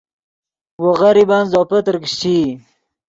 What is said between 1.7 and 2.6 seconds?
ترکیشچئی